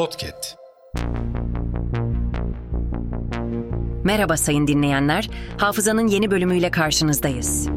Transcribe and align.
Podcast. 0.00 0.56
Merhaba 4.04 4.36
sayın 4.36 4.66
dinleyenler. 4.66 5.30
Hafızanın 5.58 6.06
yeni 6.06 6.30
bölümüyle 6.30 6.70
karşınızdayız. 6.70 7.68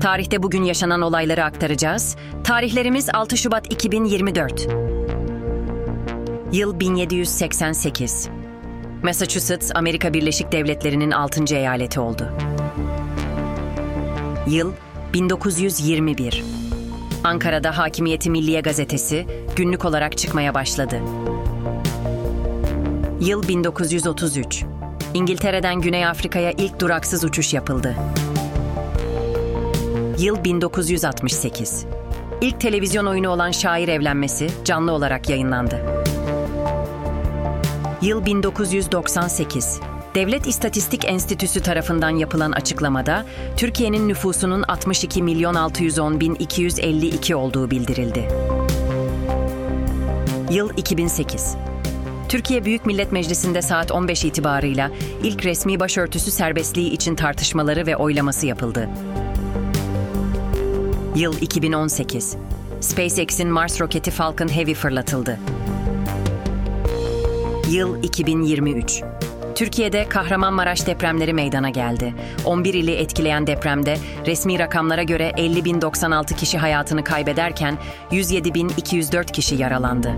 Tarihte 0.00 0.42
bugün 0.42 0.62
yaşanan 0.62 1.02
olayları 1.02 1.44
aktaracağız. 1.44 2.16
Tarihlerimiz 2.44 3.08
6 3.14 3.36
Şubat 3.36 3.72
2024. 3.72 4.68
Yıl 6.52 6.80
1788. 6.80 8.28
Massachusetts, 9.02 9.70
Amerika 9.74 10.14
Birleşik 10.14 10.52
Devletleri'nin 10.52 11.10
6. 11.10 11.54
eyaleti 11.56 12.00
oldu. 12.00 12.28
Yıl 14.46 14.72
1921. 15.12 16.61
Ankara'da 17.24 17.78
Hakimiyeti 17.78 18.30
Milliye 18.30 18.60
gazetesi 18.60 19.26
günlük 19.56 19.84
olarak 19.84 20.18
çıkmaya 20.18 20.54
başladı. 20.54 21.00
Yıl 23.20 23.48
1933. 23.48 24.64
İngiltere'den 25.14 25.80
Güney 25.80 26.06
Afrika'ya 26.06 26.50
ilk 26.50 26.80
duraksız 26.80 27.24
uçuş 27.24 27.54
yapıldı. 27.54 27.94
Yıl 30.18 30.44
1968. 30.44 31.86
İlk 32.40 32.60
televizyon 32.60 33.06
oyunu 33.06 33.28
olan 33.28 33.50
Şair 33.50 33.88
Evlenmesi 33.88 34.50
canlı 34.64 34.92
olarak 34.92 35.28
yayınlandı. 35.28 35.80
Yıl 38.02 38.26
1998. 38.26 39.80
Devlet 40.14 40.46
İstatistik 40.46 41.04
Enstitüsü 41.04 41.60
tarafından 41.62 42.10
yapılan 42.10 42.52
açıklamada 42.52 43.24
Türkiye'nin 43.56 44.08
nüfusunun 44.08 44.62
62 44.62 45.22
milyon 45.22 45.54
610 45.54 46.20
bin 46.20 46.34
252 46.34 47.34
olduğu 47.34 47.70
bildirildi. 47.70 48.28
Yıl 50.50 50.70
2008. 50.76 51.56
Türkiye 52.28 52.64
Büyük 52.64 52.86
Millet 52.86 53.12
Meclisi'nde 53.12 53.62
saat 53.62 53.92
15 53.92 54.24
itibarıyla 54.24 54.90
ilk 55.22 55.44
resmi 55.44 55.80
başörtüsü 55.80 56.30
serbestliği 56.30 56.90
için 56.90 57.14
tartışmaları 57.14 57.86
ve 57.86 57.96
oylaması 57.96 58.46
yapıldı. 58.46 58.88
Yıl 61.16 61.40
2018. 61.40 62.36
SpaceX'in 62.80 63.48
Mars 63.48 63.80
roketi 63.80 64.10
Falcon 64.10 64.48
Heavy 64.48 64.74
fırlatıldı. 64.74 65.38
Yıl 67.70 68.02
2023. 68.02 69.02
Türkiye'de 69.54 70.08
Kahramanmaraş 70.08 70.86
depremleri 70.86 71.32
meydana 71.32 71.70
geldi. 71.70 72.14
11 72.44 72.74
ili 72.74 72.94
etkileyen 72.94 73.46
depremde 73.46 73.96
resmi 74.26 74.58
rakamlara 74.58 75.02
göre 75.02 75.30
50.096 75.30 76.36
kişi 76.36 76.58
hayatını 76.58 77.04
kaybederken 77.04 77.78
107.204 78.10 79.32
kişi 79.32 79.54
yaralandı. 79.54 80.12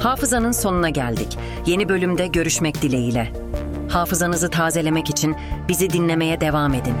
Hafızanın 0.00 0.52
sonuna 0.52 0.88
geldik. 0.88 1.38
Yeni 1.66 1.88
bölümde 1.88 2.26
görüşmek 2.26 2.82
dileğiyle. 2.82 3.32
Hafızanızı 3.88 4.50
tazelemek 4.50 5.10
için 5.10 5.36
bizi 5.68 5.90
dinlemeye 5.90 6.40
devam 6.40 6.74
edin. 6.74 6.94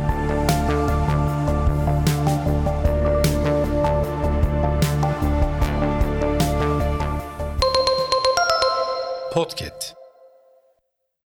Podcast. 9.32 9.95